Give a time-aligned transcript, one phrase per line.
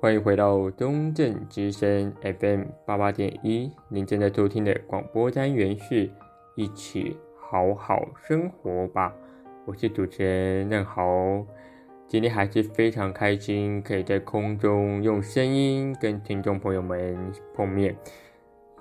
[0.00, 6.08] 欢迎回到中正之声 FM 八八点一，您正在收听的广播单元是
[6.54, 9.12] “一起好好生活吧”，
[9.66, 11.44] 我是主持人任豪。
[12.06, 17.18] 今天还是非常开心，可以在空中用声音跟听众朋友们
[17.52, 17.96] 碰面。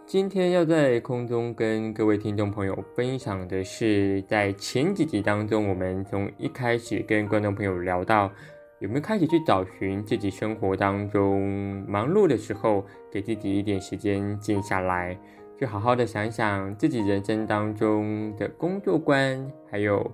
[0.05, 8.31] 今天要在空中跟各位听众朋友分享的是，在前几集当中，我们从一开始跟观众朋友聊到。
[8.79, 15.17] 有没有开始去找寻自己生活当中忙碌的时候，给自己一点时间静下来，
[15.57, 20.11] 去好好的想想自己人生当中的工作观，还有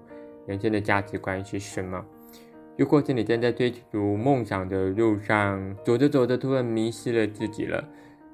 [0.47, 2.05] 人生的价值观是什么？
[2.77, 7.83] 又或者你正在追逐梦想的路上，走着走着突然迷失了自己了，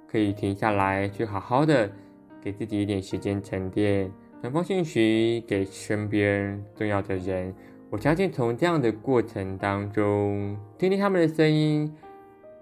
[0.08, 1.92] 可以停下来，去好好的
[2.40, 4.12] 给自己一点时间沉淀，
[4.42, 7.52] 传封信息给身边重要的人。
[7.92, 11.92] 我相信从这样的过程当中，听听他们的声音，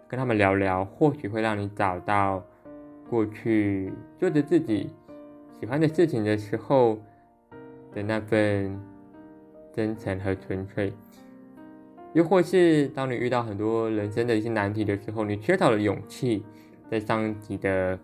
[0.08, 2.42] 跟他们聊聊，或许会让你找到
[3.10, 4.90] 过去做着自己
[5.60, 6.98] 喜欢的事情的时候
[7.94, 8.80] 的那份
[9.74, 10.94] 真诚和纯粹。
[12.14, 16.46] 又或是当你遇到很多人生的一些难题的时候，你缺少了勇气，
[16.90, 18.00] 在上集的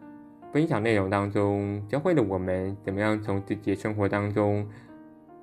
[0.52, 4.68] 分享内容当中，教会了我们怎么样从自己的生活当中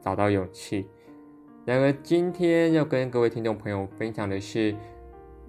[0.02, 0.86] 找到勇气。
[1.70, 4.74] 然而，今天要跟各位听众朋友分享的是，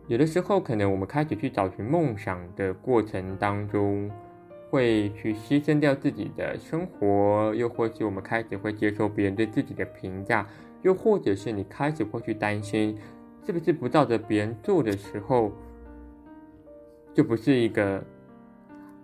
[0.05, 4.07] 有的时候可能我们开始去找寻梦想的过程当中，
[4.69, 10.47] 会去牺牲掉自己的生活，又或是我们开始会接受别人对自己的评价，
[10.83, 12.95] 又或者是你开始会去担心，
[13.43, 15.51] 是不是不照着别人做的时候，
[17.15, 17.99] 就不是一个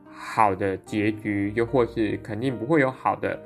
[0.05, 3.41] 好的结局，又或是肯定不会有好的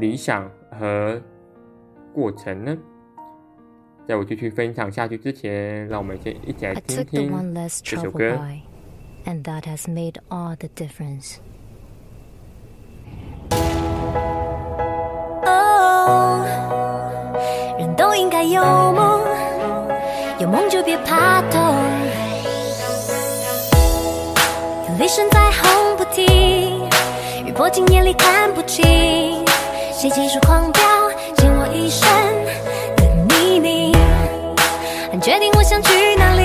[0.00, 1.22] 理想和。
[2.14, 2.76] 过程呢？
[4.08, 8.38] 在我继续分享下去之前，让我们先一起来听听这首歌。
[9.26, 11.36] And that has made all the difference.
[15.44, 16.46] Oh,
[17.78, 19.20] 人都应该有梦，
[20.38, 21.76] 有梦就别怕痛。
[24.98, 26.88] 雷声在轰不停，
[27.46, 28.82] 雨泼进眼里看不清，
[29.92, 30.97] 谁急速狂飙？
[35.28, 36.37] 决定我想去哪？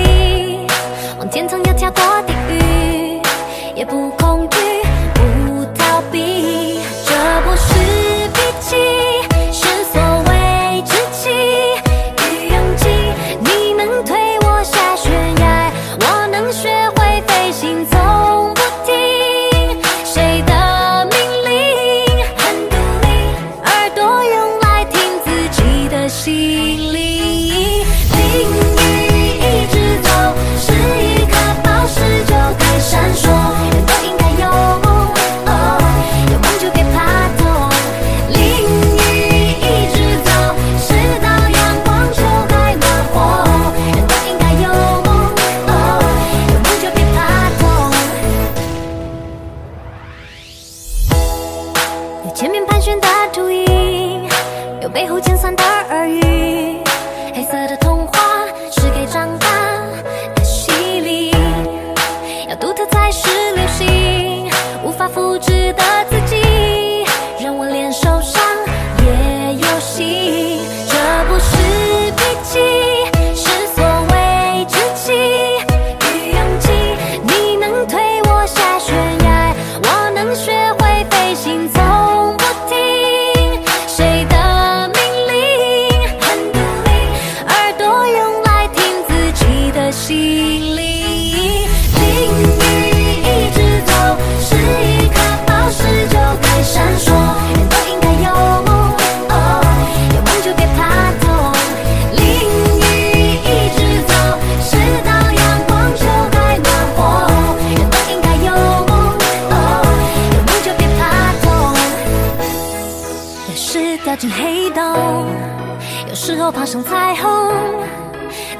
[116.54, 117.52] 爬上彩虹，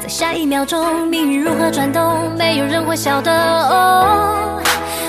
[0.01, 3.31] 在下一秒钟，命运如何转动，没有人会晓得。
[3.31, 4.61] 哦，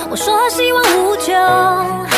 [0.08, 2.15] 我说希望无穷。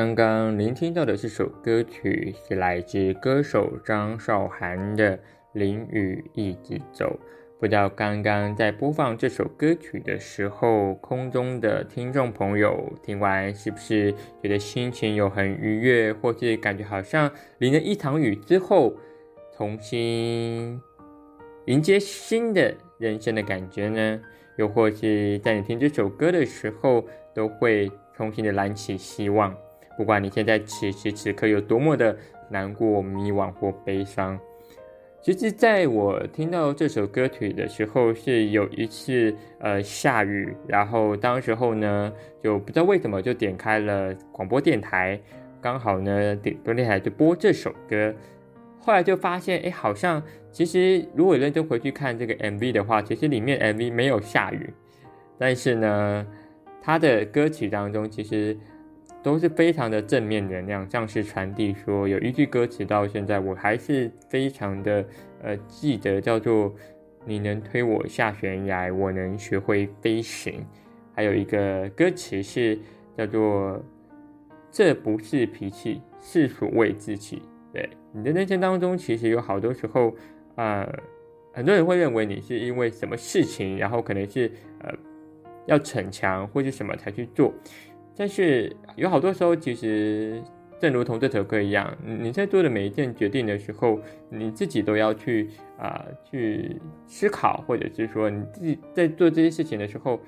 [0.00, 5.14] 刚刚聆听到的这首歌曲是来自歌手张韶涵的
[5.52, 7.04] 《淋雨一直走》。
[7.60, 14.10] 不知道刚刚在播放这首歌曲的时候，空中的听众朋友听完是不是
[14.42, 18.94] 觉得心情有很愉悦，或是感觉好像淋了一场雨之后，
[19.54, 20.80] 重新
[21.66, 24.18] 迎接新的人生的感觉呢？
[24.56, 27.04] 又或是在你听这首歌的时候，
[27.34, 29.54] 都会重新的燃起希望。
[29.96, 32.16] 不管你现在此时此刻有多么的
[32.48, 34.38] 难过、迷惘或悲伤。
[35.22, 42.10] 其实，在我听到这首歌曲的时候，是有一次呃下雨，然后当时候呢
[42.42, 45.20] 就不知道为什么就点开了广播电台，
[45.60, 48.14] 刚好呢点播电台就播这首歌，
[48.78, 54.72] 后来就发现，哎，好像其实如果认真回去看这个 MV 的话，其实里面 MV 没有下雨，
[55.38, 56.26] 但是呢，
[56.80, 58.56] 他的歌曲当中其实。
[59.22, 65.04] 都是非常的正面能量，像是传递说有一句歌词到现在我还是非常的
[65.42, 66.74] 呃记得，叫做
[67.26, 70.64] “你能推我下悬崖，我能学会飞行”。
[71.14, 72.78] 还有一个歌词是
[73.16, 73.82] 叫做
[74.72, 77.42] “这不是脾气，是所谓志气”。
[77.74, 80.14] 对，你的人生当中，其实有好多时候、
[80.54, 80.90] 呃，
[81.52, 84.92] 很多人会认为你是因为什么事情，然后可能是呃
[85.66, 87.52] 要逞强或是什么才去做。
[88.16, 90.42] 但是有好多时候，其实
[90.78, 93.98] 正如同这首歌一样，你在做的每一件决定的时候，
[94.28, 95.48] 你自己都要去
[95.78, 96.76] 啊、去
[97.06, 100.20] 思考，或者是说你自己在做这些事情的时候，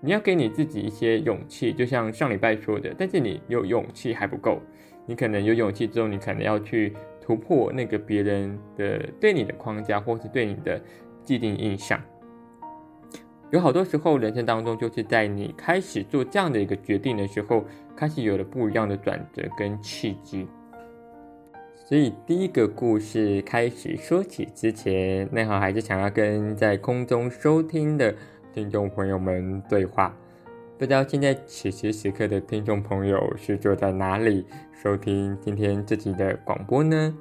[0.00, 1.72] 你要给你自己一些勇气。
[1.72, 4.60] 就像上礼拜说的，但是你有勇气还不够，
[5.06, 10.80] 你可能有勇气之后，你可能要去突破那个别人的对你的框架，或是对你的
[11.24, 12.00] 既定印象。
[13.50, 17.64] 有好多时候，人生当中就是在你开始做这样的一个决定的时候，
[17.96, 20.46] 开始有了不一样的转折跟契机。
[21.74, 28.14] 所以，第一个故事开始说起之前，内行还是想要跟在空中收听的
[28.54, 30.14] 听众朋友们对话。
[30.78, 34.46] 不知道现在此时此刻的听众朋友是坐在哪里
[34.80, 37.12] 收听今天这集的广播呢？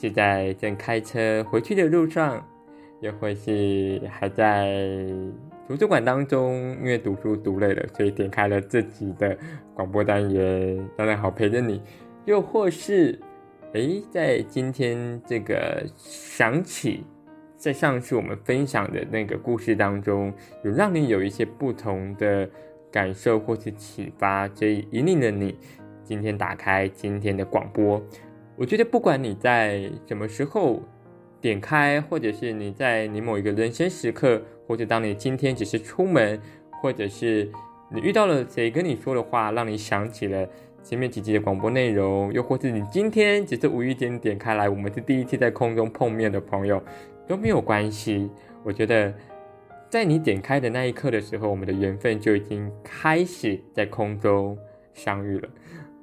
[0.00, 2.46] 是在正开车回去的路上？
[3.00, 5.06] 又或是还在
[5.68, 9.38] 图书馆当中，因为读书读累了，所以点开了自己的
[9.72, 11.80] 广播单元，当然好陪着你。
[12.24, 13.16] 又或是，
[13.74, 17.04] 诶，在今天这个想起，
[17.56, 20.32] 在上次我们分享的那个故事当中，
[20.64, 22.50] 有让你有一些不同的
[22.90, 25.56] 感受或是启发，所以引领了你
[26.02, 28.02] 今天打开今天的广播。
[28.56, 30.82] 我觉得不管你在什么时候。
[31.40, 36.40] 点开，或者是你在你某一个人生时刻，或者当你今天只是出门，
[36.82, 37.48] 或者是
[37.90, 40.48] 你遇到了谁跟你说的话，让你想起了
[40.82, 46.82] 前面几集的广播内容，又或是你今天只是无意间点开来，我们是第一次在空中碰面的朋友，
[47.26, 48.28] 都没有关系。
[48.64, 49.14] 我觉得
[49.88, 54.58] 在你点开的那一刻的时候，我们的缘分就已经开始在空中
[54.92, 55.48] 相遇了。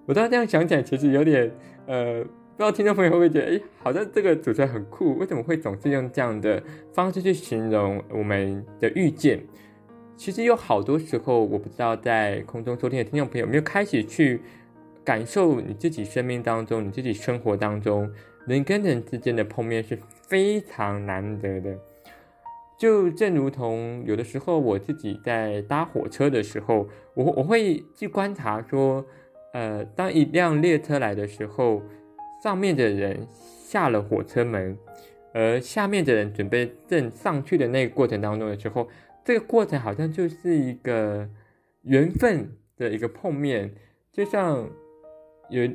[0.05, 1.51] 我当时这样想起来，其实有点
[1.87, 2.23] 呃。
[2.57, 9.43] 不知道听众朋友会不会觉得，哎，好像这个主持人很酷，为什么会总是用这样的方式去形容我们的遇见？
[10.15, 14.39] 其实有好多时候，我不知道在空中收听的听众朋友有没有开始去
[15.03, 18.09] 感受你自己生命当中、你自己生活当中
[18.47, 21.77] 人跟人之间的碰面是非常难得的。
[22.77, 29.05] 就正如同有的时候我自己在搭火车的时候，我我会去观察说，
[29.51, 31.83] 呃，当一辆列车来的时候。
[32.45, 34.77] 上面的人下了火车门，
[35.33, 38.87] 而下面的人准备正上去的那个过程当中的时候，
[39.23, 41.27] 这个过程好像就是一个
[41.81, 42.47] 缘分
[42.77, 43.73] 的一个碰面，
[44.13, 44.69] 就像
[45.49, 45.67] 有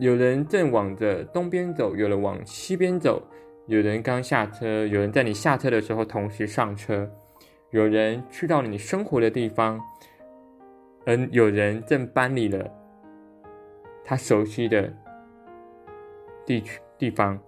[0.00, 3.22] 有人正往着东边走，有人往西边走，
[3.68, 7.08] 有人刚下车，有人在你下车的时候同时上车，
[7.70, 9.80] 有人去到了你生活的地方，
[11.04, 12.68] 而有人正搬离了
[14.04, 14.92] 他熟悉的。
[16.46, 17.38] 地区地方，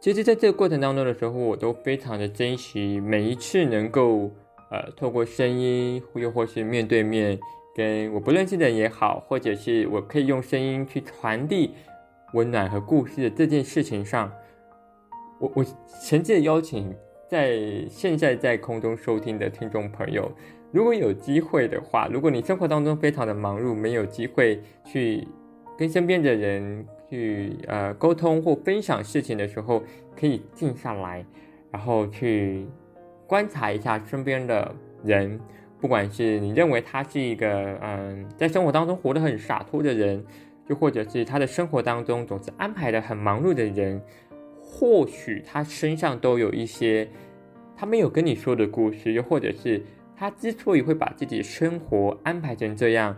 [0.00, 4.30] 其实，在这个过程当中的时候，我都非常的珍惜每一次能够
[4.70, 7.38] 呃，透过声音，又或是面对面，
[7.74, 11.72] 跟我不认识的人也好，或者是我可以用声音去传递
[12.34, 14.30] 温暖和故事的这件事情上，
[15.38, 15.64] 我我
[16.04, 16.92] 诚挚的邀请
[17.28, 17.58] 在
[17.88, 20.30] 现在在空中收听的听众朋友，
[20.72, 25.26] 如果有机会的话，如果你生活当中非常的忙碌，没有机会去
[25.78, 26.86] 跟身边的人。
[27.08, 29.82] 去呃沟通或分享事情的时候，
[30.18, 31.24] 可以静下来，
[31.70, 32.66] 然后去
[33.26, 35.40] 观察一下身边的人，
[35.80, 40.24] 不管是你认为他是一个嗯，在生活当中活得很洒脱的人，
[40.68, 44.00] 又或者是他的生活当中总是安排的很忙碌的人，
[44.60, 47.08] 或许他身上都有一些
[47.76, 49.82] 他没有跟你说的故事，又或者是
[50.16, 53.16] 他之所以会把自己生活安排成这样，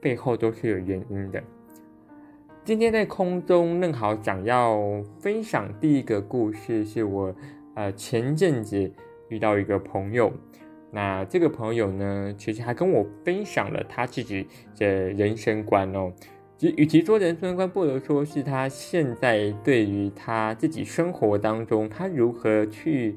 [0.00, 1.42] 背后都是有原因的。
[2.68, 4.78] 今天在空中，正好想要
[5.18, 7.34] 分享第一个故事，是我
[7.74, 8.92] 呃前阵子
[9.30, 10.30] 遇到一个朋友。
[10.90, 14.46] 那这个朋友呢，其实还跟我分享了他自己
[14.76, 16.12] 的人生观哦。
[16.58, 23.16] 其实，与其说人生观，不如说是他现在对于他自己生活当中，他如何去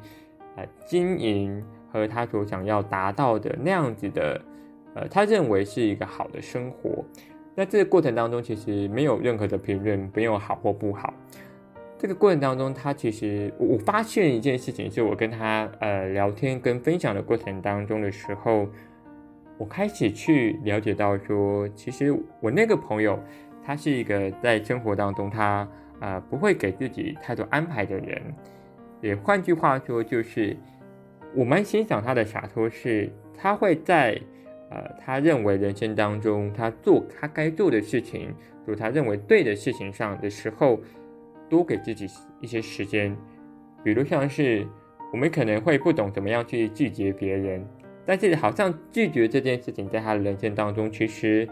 [0.56, 4.42] 呃经营和他所想要达到的那样子的，
[4.96, 7.04] 呃，他认为是一个好的生活。
[7.56, 11.14] 那这个过程当中，其实没有任何的评论，没有好或不好。
[11.98, 18.68] 这个过程当中，他其实我发现一件事情，是我跟他呃聊天跟分享的过程当中的时候，
[19.58, 23.20] 我开始去了解到说，其实我那个朋友，
[23.64, 25.68] 他是一个在生活当中他
[26.00, 28.20] 呃不会给自己太多安排的人，
[29.02, 30.58] 也换句话说，就是
[31.36, 34.20] 我蛮欣赏他的洒脱，是他会在
[34.72, 38.34] 呃他认为人生当中他做他该做的事情，
[38.66, 40.80] 做他认为对的事情上的时候。
[41.52, 42.08] 多给自己
[42.40, 43.14] 一些时间，
[43.84, 44.66] 比如像是
[45.12, 47.62] 我们可能会不懂怎么样去拒绝别人，
[48.06, 51.46] 但是好像拒绝这件事情在他的人生当中其实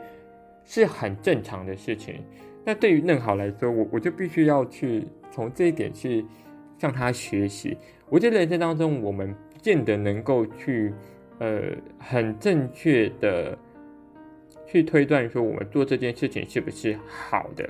[0.63, 2.23] 是很正常的事情。
[2.63, 6.25] 那对于嫩好来说，我我就必须要去从这一点去
[6.77, 7.77] 向他学习。
[8.07, 10.93] 我觉得人生当中我们不见得能够去
[11.39, 11.61] 呃
[11.97, 13.57] 很正确的
[14.67, 17.67] 去推断说我们做这件事情是不是好的。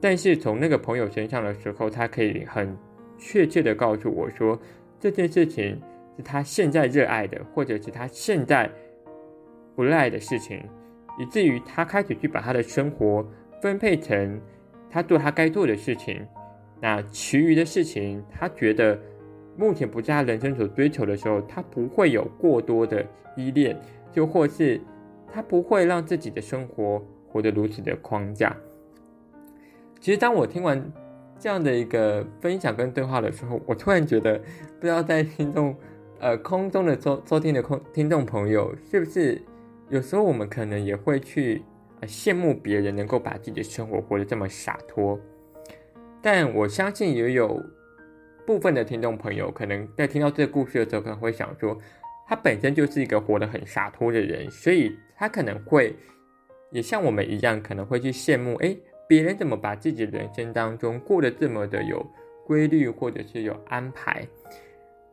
[0.00, 2.76] 但是从那个朋友身上的时候，他可以很
[3.18, 4.58] 确切的告诉我说，
[4.98, 5.80] 这件事情
[6.16, 8.68] 是他现在热爱的，或者是他现在
[9.76, 10.60] 不热爱的事情，
[11.20, 13.24] 以至于他开始去把他的生活
[13.60, 14.40] 分配成
[14.90, 16.20] 他做他该做的事情。
[16.80, 18.98] 那其余的事情，他觉得
[19.56, 23.04] 目前不在他人生所追求的时候，他不会有过多的
[23.36, 23.78] 依恋，
[24.12, 24.80] 就或是
[25.32, 28.56] 他不会让自己的生活活得如此的框架。
[30.00, 30.82] 其实，当我听完
[31.38, 34.38] 这样的一个分享跟对话的时候，我突然觉得，
[34.80, 35.74] 不知道在听众
[36.18, 39.40] 呃空中的收收听的空听众朋友，是不是
[39.88, 41.62] 有时候我们可能也会去
[42.00, 45.18] 呃羡慕别人能够把自己的生活活得这么洒脱？
[46.20, 47.62] 但我相信也有
[48.46, 51.78] 部分的听众朋友，可能在听到这个故事的时候，可能会想说，
[52.26, 55.94] 他本身就是一个活得很洒脱的人，所以他可能会
[56.70, 58.76] 也像我们一样，可能会去羡慕，哎。
[59.08, 62.02] 别人怎么把自己人生当中过得这么的有
[62.46, 64.26] 规律，或者是有安排？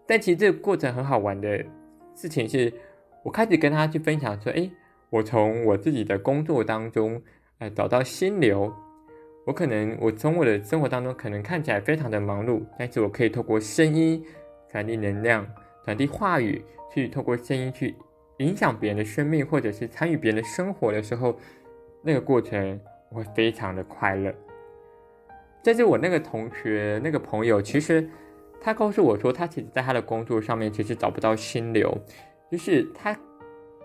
[0.08, 1.62] 但其实这个过程很好玩的
[2.16, 2.72] 事情是，
[3.24, 4.72] 我开始跟他去分享说：“诶，
[5.10, 7.22] 我从我自己的工作当中，
[7.58, 8.74] 呃，找到心流。
[9.50, 14.24] 我可能我从我的生活当中可能看起来非常的忙碌，但是我可以透过声音
[14.70, 15.44] 传递能量，
[15.84, 16.63] 传递话语，
[16.94, 17.96] 去透过声音去
[18.38, 21.36] 影响别人的生命，或者是参与别人的生活的时候，
[22.03, 22.79] 那个过程。”
[23.10, 24.32] 我会非常的快乐。
[25.63, 28.08] 但是我那个同学、那个朋友，其实
[28.62, 31.98] 他告诉我说，他其实在他的工作上面其实找不到心流，
[32.51, 33.20] 就是他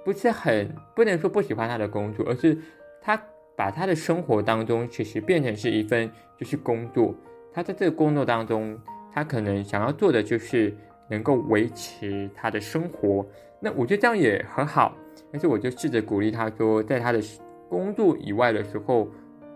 [0.04, 2.58] 不是很不能说不喜欢他的工作，而是
[3.00, 3.16] 他
[3.56, 7.14] 把他的生活当中其实变成是一份就是工作。
[7.52, 8.78] 他在这个工作当中，
[9.12, 10.76] 他可能想要做的就是
[11.08, 13.26] 能够维持他的生活。
[13.60, 14.96] 那我觉得这样也很好，
[15.30, 17.20] 但是我就试着鼓励他说，在他的。
[17.66, 19.08] 工作以外的时候，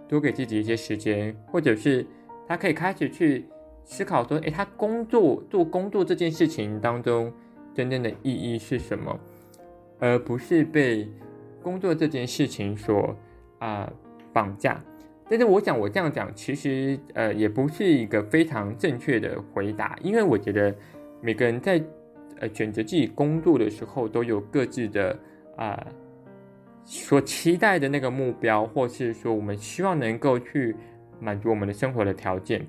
[0.09, 2.05] 多给自己一些时间，或者是
[2.49, 3.47] 他可以开始去
[3.85, 7.33] 思考说：“诶，他工作做工作这件事情当中
[7.75, 9.17] 真正的意义是什么？”
[10.01, 11.07] 而不是被
[11.63, 13.15] 工作这件事情所
[13.59, 13.93] 啊、
[14.33, 14.83] 绑架。
[15.29, 20.75] 但是，我想我这样讲，其实呃也不是一个非常正确的回答，因为我觉得
[21.21, 21.83] 每个人在
[22.41, 25.19] 呃选择自己工作的时候，都有各自的
[25.57, 25.87] 啊。
[26.91, 30.75] 所期待的那个目标，或是说我们希望能够去
[31.21, 32.67] 满足我们的生活的条件，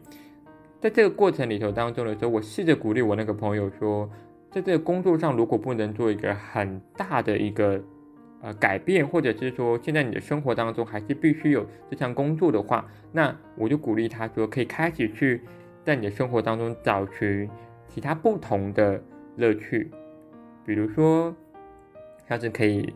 [0.82, 4.10] 在这个过程里头当中的时候，我试着鼓励我那个朋友说，
[4.52, 7.82] 在这个工作上如果不能做一个很大的一个
[8.42, 15.42] 呃改变，或者是说现在你的生活当中还是必须有这项工作的话，那我就鼓励他说，可以开始去
[15.84, 17.50] 在你的生活当中找寻
[17.88, 19.02] 其他不同的
[19.36, 19.92] 乐趣，
[20.66, 21.36] 比如说
[22.28, 22.94] 像是可以。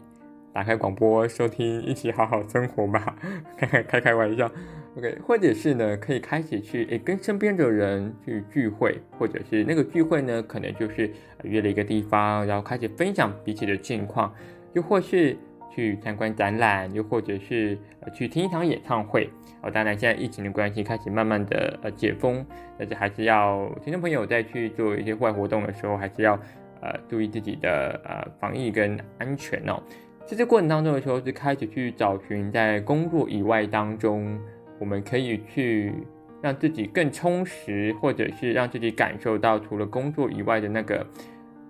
[0.53, 3.15] 打开广播收听，一起好好生活吧。
[3.57, 4.47] 开开开开玩笑
[4.95, 14.31] ，OK，或者是呢，可以开始去诶跟身边的人去聚会，或者是那个聚会呢，可能就是约了一个地方，然后开始分享彼此的近况，
[14.74, 15.38] 又或是
[15.74, 17.77] 去参观展览，又或者是
[18.13, 19.30] 去听一场演唱会。
[19.62, 22.46] 哦，当然现在疫情的关系开始慢慢的呃解封，
[22.77, 26.34] 但是还是要听众朋友在去做一些户外活动的时候，还是要
[26.82, 29.82] 呃注意自己的呃防疫跟安全哦。
[30.25, 34.39] 在这过程当中的时候，是开始去找寻在工作以外当中。
[34.80, 35.94] 我们可以去
[36.42, 41.08] 让自己更充实，或者是让自己感受到除了工作以外的那个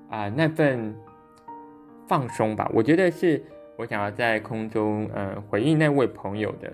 [0.10, 0.96] 啊、那份
[2.08, 2.70] 放松吧。
[2.74, 3.42] 我觉得是
[3.76, 6.72] 我想要在空中呃回应那位朋友的，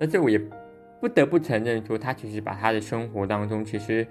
[0.00, 0.40] 而且我也
[1.00, 4.06] 不得不承认说，他其实把他的生活当中其实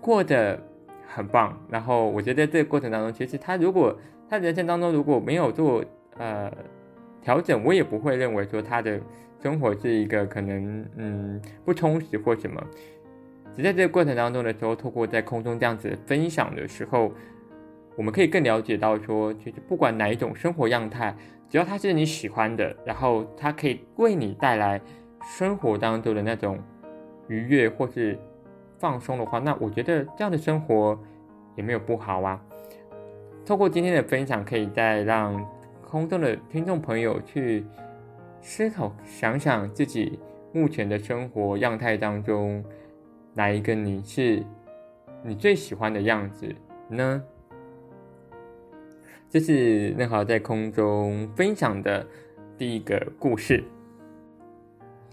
[0.00, 0.58] 过得
[1.06, 1.58] 很棒。
[1.68, 3.98] 然后我觉得这个过程当中，其实他如果
[4.28, 5.84] 他人生当中如果没有做
[6.16, 6.52] 呃
[7.22, 9.00] 调整，我也不会认为说他的。
[9.40, 12.60] 生活是一个可能嗯不充实或什么，
[13.54, 17.12] 只在这个过程当中的时候，透过在空中这样子分享的时候，
[17.98, 21.12] 我们可以更了解到说，其实不管哪一种生活样态，
[21.48, 24.80] 只要它是你喜欢的，然后它可以为你带来
[25.36, 26.60] 生活当中的那种
[27.26, 28.16] 愉悦或是
[28.78, 30.96] 放松的话，那我觉得这样的生活
[31.56, 32.40] 也没有不好啊。
[33.44, 35.44] 透过今天的分享，可以再让
[35.84, 37.66] 空中的听众朋友去。
[38.40, 40.16] 思考，想想自己
[40.52, 42.64] 目前的生活样态当中，
[43.34, 44.40] 哪一个你是
[45.24, 46.54] 你最喜欢的样子
[46.88, 47.20] 呢？
[49.30, 52.06] 这是任豪在空中分享的
[52.56, 53.62] 第一个故事。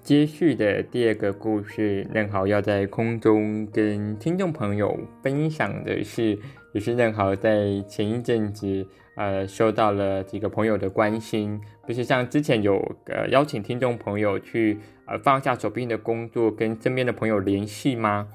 [0.02, 6.38] 接续的第二个故事，任豪要在空中跟听众朋友分享的是，
[6.72, 8.88] 也是任豪在前一阵子。
[9.16, 18.28] 呃，收到了几个朋友的关心，不是像之前有呃邀请听众朋友去呃放下手边的工作，跟身边的朋友联系吗？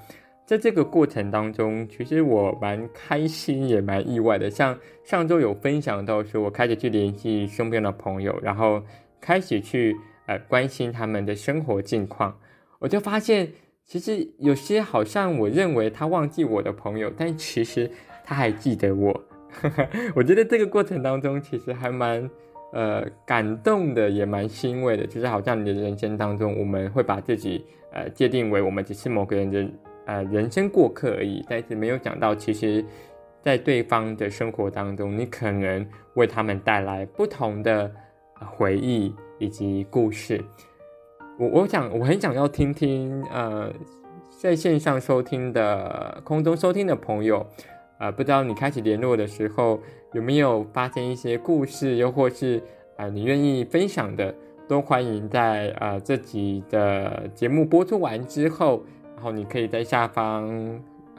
[0.51, 4.51] 在这个过程当中，其实我蛮开心，也蛮意外的。
[4.51, 8.83] 像上周有分享到说，我开始去联系身边的朋友，然后
[9.21, 12.37] 开始去呃关心他们的生活近况，
[12.81, 13.49] 我就发现，
[13.85, 17.89] 其实有些好像我认为他忘记我的朋友，但其实
[18.25, 19.23] 他还记得我。
[20.17, 22.29] 我觉得这个过程当中其实还蛮
[22.73, 25.07] 呃感动的，也蛮欣慰的。
[25.07, 29.65] 就是好像你的人生当中，我们会把自己呃界定为我们只是某个人的
[30.11, 32.85] 呃人生过客而已，但是没有想到，其实，
[33.45, 37.89] 在对方的生活当中，你可能为他们带来不同的
[38.57, 40.43] 回忆以及故事。
[41.39, 43.73] 我我想我很想要听听呃
[44.41, 47.47] 在线上收听的空中收听的朋友。
[48.01, 49.79] 呃，不知道你开始联络的时候
[50.15, 52.61] 有没有发生一些故事，又或是、
[52.97, 54.35] 呃，你愿意分享的，
[54.67, 58.83] 都欢迎在、呃、这集的节目播出完之后，
[59.21, 60.49] 然后你可以在下方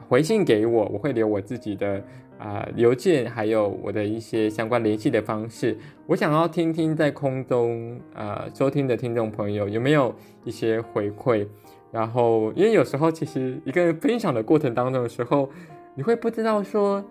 [0.08, 2.02] 回信给我，我会留我自己的
[2.36, 5.78] 啊、邮件，还有我的一些相关联系的方式。
[6.08, 10.12] 我想要听听在空中啊、呃、收听的听众朋友有没有
[10.42, 11.46] 一些回馈，
[11.92, 15.48] 然后因为有时候其实一个人分享的过程当中的时候。
[15.94, 17.04] 你会不知道说，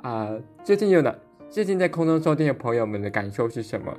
[0.00, 0.30] 啊、
[0.62, 1.12] 最近有哪
[1.50, 3.92] 最近在空中收听的朋友们的感受是什么？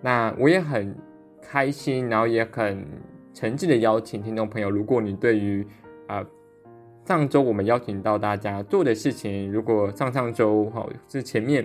[0.00, 0.94] 那我也很
[1.42, 2.86] 开心，然后也很
[3.34, 5.66] 诚挚的邀请听众朋友，如果你对于
[6.10, 6.26] 啊、
[7.04, 11.64] 上周我们邀请到大家做的事情，如果上上周哈是前面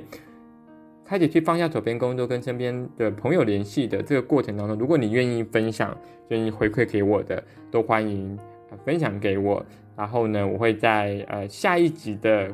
[1.04, 8.38] 开始去放下手边工作，跟身边的朋友联系的这个过程当中，如果你愿意分享，愿意回馈给我的，都欢迎
[8.84, 9.66] 分享给我。
[9.98, 12.54] 然后呢，我会在呃下一集的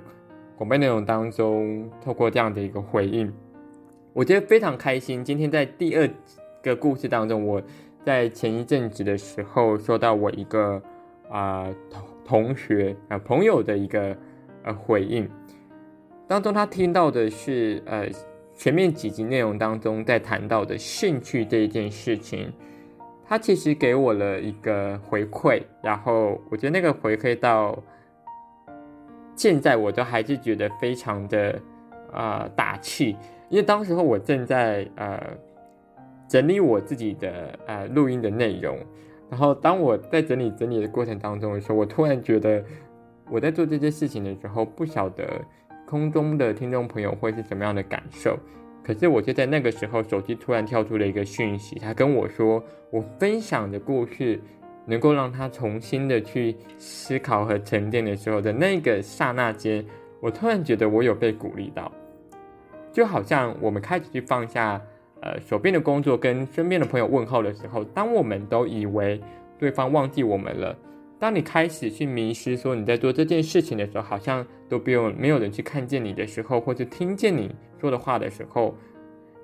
[0.56, 3.34] 广播内容当中，透过这样的一个回应，
[4.14, 5.26] 我觉得非常开心。
[5.26, 6.10] 今天在第二
[6.62, 7.62] 个故事当中，我
[8.06, 10.82] 在前一阵子的时候收到我一个
[11.32, 14.16] 啊、同同学啊、朋友的一个
[14.64, 15.28] 呃回应，
[16.28, 18.08] 当中他听到的是呃
[18.54, 22.52] 前面几集内容当中在谈到的兴趣这一件事情。
[23.26, 27.82] 他其实给我了一个回馈，然后我觉得那个回馈到
[29.38, 31.58] 现在我都还是觉得非常的
[32.12, 33.16] 啊、呃、打气，
[33.48, 35.18] 因为当时候我正在呃
[36.28, 38.78] 整理我自己的呃录音的内容，
[39.32, 42.62] 然后当我在整理整理的过程当中的时候，我突然觉得
[43.30, 45.26] 我在做这件事情的时候，不晓得
[45.88, 48.38] 空中的听众朋友会是什么样的感受。
[48.84, 54.38] 可是我就在那个时候，手机突然跳出了一个讯息，他跟我说，我分享的故事
[54.86, 59.86] 能够让他重新的去思考和沉淀的时候的那个刹那间，
[60.20, 61.90] 我突然觉得我有被鼓励到，
[62.92, 64.82] 就好像我们开始去放下
[65.22, 69.22] 呃手边的工作，跟身边的朋友问候的时候，当我们都以为
[69.58, 70.78] 对方忘记我们了。
[71.20, 78.76] 当你开始去迷失，说你在做这件事情的时候，好像都不用没有人去看见你的时候，或者听见你说的话的时候，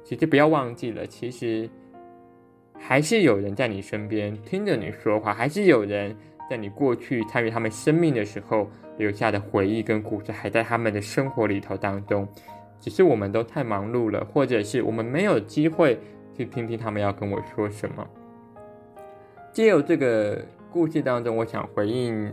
[0.03, 1.69] 其实不要忘记了，其实
[2.79, 6.15] 还是有人在你身边听着你说话，还是有人
[6.49, 12.27] 在你过去参与他们生命的时候留下的回忆跟故事，还在他们的生活里头当中。
[12.79, 15.99] 只是我们都太忙碌了，或者是我们没有机会
[16.35, 18.07] 去听听他们要跟我说什么。
[19.51, 20.43] 借由这个。
[20.69, 22.31] 故事当中，我想回应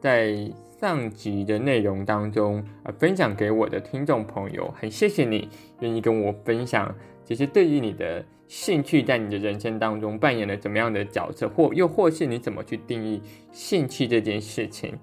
[0.00, 0.34] 在
[0.80, 5.48] 上集的内容当中啊，分享给我的听众朋友，很谢谢你
[5.80, 6.92] 愿意跟我分享。
[7.22, 13.22] 其实对于你的兴趣，在你的人生当中扮演了怎么样的角色，或又或是你怎么去定义
[13.52, 14.98] 兴趣这件事情。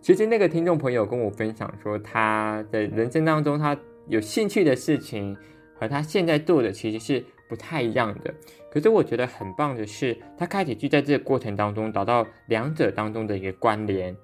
[0.00, 3.76] 其实那个听众朋友跟我分享说，他的人生当中他
[4.08, 5.36] 有兴趣的事情
[5.74, 8.34] 和他现在做的其实是不太一样的。
[8.70, 14.16] 可是我觉得很棒的是，他开始去在这个过程当中找到两者当中的一个关联，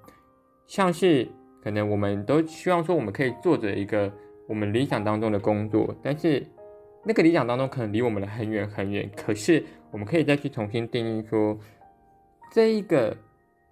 [0.65, 1.27] 像是
[1.63, 4.11] 可能我们都希望说我们可以做着一个
[4.47, 6.45] 我们理想当中的工作，但是
[7.05, 9.09] 那个理想当中可能离我们很远很远。
[9.15, 11.57] 可是我们可以再去重新定义说，
[12.51, 13.15] 这一个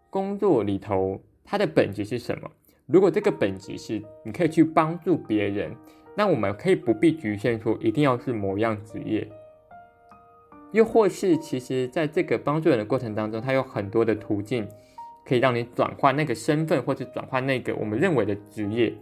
[0.09, 2.51] 工作里头它的本质是什么？
[2.87, 5.75] 如果这个本质是你可以去帮助别人，
[6.15, 9.27] 那我们可以不必局限说一定要是某样职业。
[10.71, 14.67] 又或是，其实，在这个帮助人的过程当中，它有很多的途径，
[15.25, 18.93] 可以让你转换那个身份，或者转换那个我们认为的职业。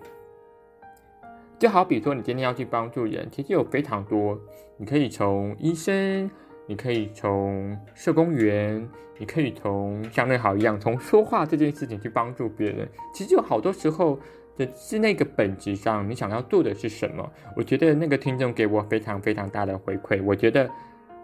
[1.59, 4.39] 就好比说，你今天要去帮助人，其实有非常多，
[4.77, 6.29] 你可以从医生，
[6.67, 12.87] 你可以从社工员，你可以从像嫩豪一样，从说话这件事情去帮助别人。
[13.13, 14.19] 其实有好多时候
[14.57, 17.31] 的是那个本质上，你想要做的是什么？
[17.55, 20.69] 我觉得那个听众给我非常非常大的回馈，我觉得。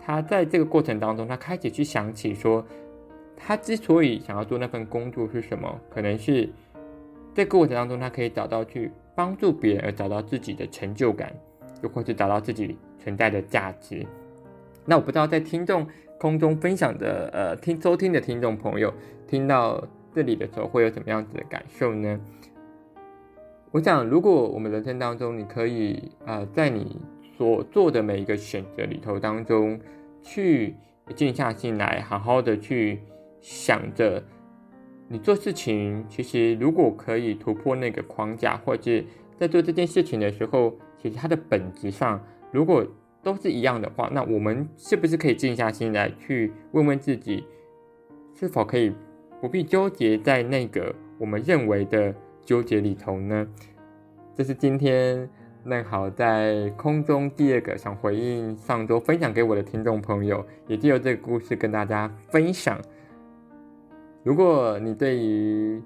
[0.03, 2.65] 他在这个过程当中，他开始去想起说，
[3.37, 5.79] 他之所以想要做那份工作是什么？
[5.91, 6.49] 可能是
[7.35, 11.31] 在过程当中，他可以找到去帮助别人而找到自己的成就感，
[11.83, 14.03] 又或是找到自己存在的价值。
[14.85, 15.87] 那我不知道在听众
[16.19, 18.93] 空中分享的呃听收听的听众朋友
[19.27, 22.19] 听到这里的时候会有什么样子的感受呢？
[23.71, 26.99] 我想，如果我们人生当中，你可以啊、呃，在你。
[27.37, 29.79] 所做的每一个选择里头当中，
[30.21, 30.75] 去
[31.15, 32.99] 静下心来，好好的去
[33.39, 34.21] 想着，
[35.07, 39.03] 你做事情其实如果可以突破那个框架，或者
[39.39, 42.85] 在做这件事情的时候，其实它的本质上如果
[43.23, 47.45] 都是一样的话，那我们是不是可以静下心来去问问自己，
[48.33, 48.93] 是否可以
[49.39, 53.47] 不必纠结在那个我们认为的纠结里头呢？
[54.35, 55.29] 这是今天。
[55.63, 62.81] 嫩好，在空中第二个想回应上周分享给我的听众朋友，也借由这个故事跟大家分享。
[64.23, 65.79] 如果你对于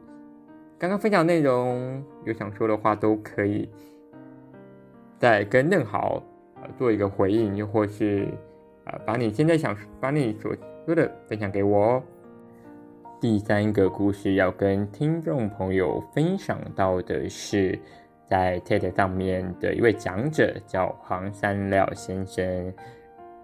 [0.79, 3.67] 刚刚分享内容有想说的话，都可以
[5.19, 6.23] 再跟嫩豪
[6.77, 8.27] 做一个回应，又或是
[8.83, 12.03] 啊把你现在想把你所说的分享给我哦。
[13.19, 17.77] 第三个故事要跟听众朋友分享到的是。
[18.27, 22.73] 在 TED 上面的一位讲者叫黄山料先生，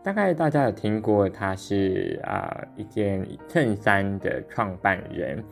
[0.03, 5.43] 大概大家有听过，他是啊、一件衬衫的创办人。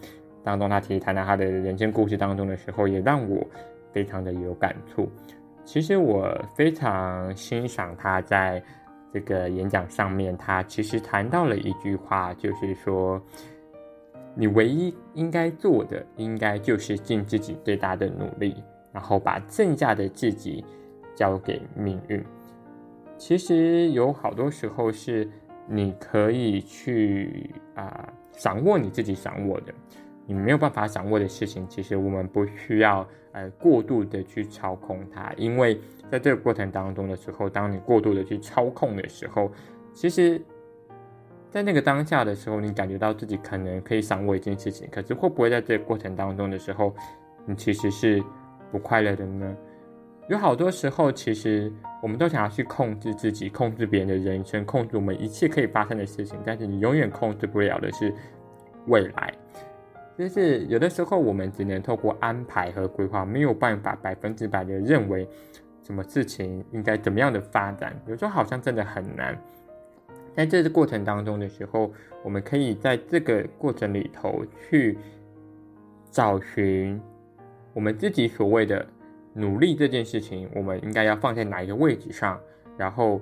[0.44, 3.46] 当中他其实谈到他的人生故事当中的时候，也让我
[3.94, 5.08] 非常的有感触。
[5.72, 8.60] 其实我非常欣赏他在
[9.14, 13.22] 这个演讲上面，他其实谈到了一句话，就是说，
[14.34, 18.56] 你唯一应该做的，应该就是尽自己最大的努力。
[18.92, 20.66] 然后把剩下的自己
[21.16, 22.26] 交给命运。
[23.20, 25.30] 其实有好多时候是
[25.68, 29.72] 你可以去啊、掌握你自己掌握的，
[30.30, 39.52] 你没有办法掌握的事情，其实我们不需要呃过度的去操控它，因为在这个过程当中的时候，当你过度的去操控的时候，
[39.94, 40.40] 其实，
[41.50, 46.94] 在那个当下的时候，你感觉到自己可能可以掌握一件事情，可是会不会在这个过程当中的时候，
[47.46, 48.24] 你其实是。
[48.72, 49.58] 不快乐的呢？
[50.28, 56.38] 有好多时候，其实我们都想要去控制自己，控制别人的人生，控制我们一切可以发生的事情。
[56.46, 58.14] 但是你永远控制不了的是
[58.86, 59.34] 未来。
[60.20, 65.26] 就是有的时候，我们只能透过安排和规划，没有办法百分之百的认为
[65.82, 67.98] 什么事情应该怎么样的发展。
[68.06, 69.42] 有时候好像真的很难。
[70.36, 71.90] 在这个过程当中的时候，
[72.22, 74.98] 我们可以在这个过程里头去
[76.12, 77.00] 找寻。
[77.74, 78.86] 我们自己所谓的
[79.32, 82.38] 努力这件事情，我们应该要放在哪一个位置上？
[82.78, 83.22] 然后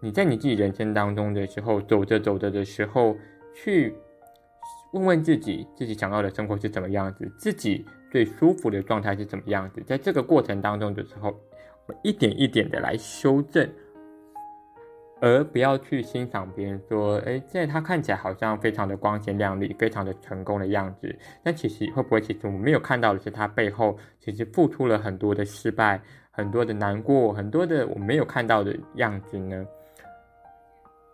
[0.00, 3.14] 你在你自己人生当中的时候，走着走着的时候，
[3.54, 3.92] 去
[4.92, 9.82] 问问自己，自己想要的生活是怎么样子，自己最舒服的状态是怎么样子。
[9.86, 11.34] 在这个过程当中的时候，
[11.86, 13.68] 我一点一点的来修正。
[15.20, 21.12] 而不要去欣赏别人说，哎，现在他看起来好像非常的光鲜亮丽，非常的成功的样子。
[21.42, 29.66] 但其实会不会，其实我们没有看到的是他背后其实付出了很多的失败，很多的难过，很多的我没有看到的样子呢？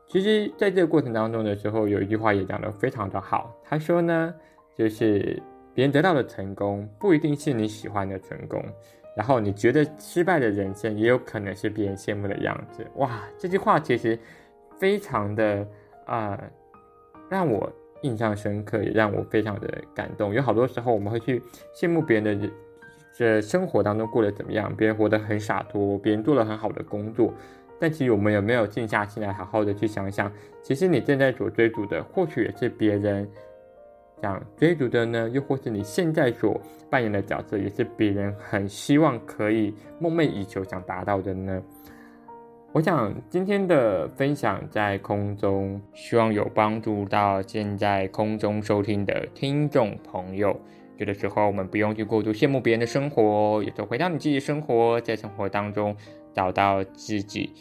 [0.06, 3.54] 其实，在这个过程当中的时候，有一句话也讲得非常的好。
[3.64, 4.34] 他说呢，
[4.76, 5.42] 就是
[5.74, 8.64] 别人得到的成功不一定是你喜欢的成功。
[9.16, 13.22] 然后你觉得失败的人生也有可能是别人羡慕的样子，哇！
[13.38, 14.18] 这句话其实
[14.76, 15.64] 非常的
[16.04, 16.36] 啊、
[17.30, 20.34] 让我印象深刻，也让我非常的感动。
[20.34, 21.40] 有好多时候我们会去
[21.74, 22.50] 羡慕别人的
[23.16, 27.32] 这生活当中过得怎么样，别人活得很洒脱，别人做了很好的工作，
[27.84, 33.28] 但其实我们有没有静下心来，好好的去想想，其实你正在所追逐的，或许也是别人。
[34.22, 41.62] 想追逐的呢，又或是你现在所扮演的角色，也是别人很希望可以梦寐以求想达到的呢？
[42.72, 50.58] 我想今天的分享在空中，希望有帮助到现在空中收听的听众朋友。
[50.96, 55.94] 有的时候我们不用去过度羡慕别人的生活，也就回到你自己的生活，在生活当中
[56.32, 57.52] 找到自己。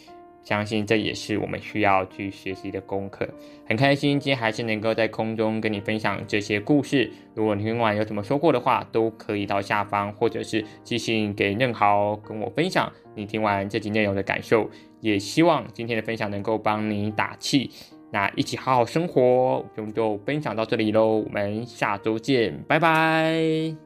[0.44, 3.28] 相信这也是我们需要去学习的功课。
[3.66, 7.12] 很开心今天还是能够在空中跟你分享这些故事。
[7.34, 14.70] 如果你听完有什么收获的话，都可以到下方或者是寄信给任豪跟我分享你听完这集内容的感受。
[15.00, 17.70] 也希望今天的分享能够帮你打气。
[18.12, 21.18] 那一起好好生活，我们就分享到这里喽。
[21.18, 23.83] 我们下周见，拜拜。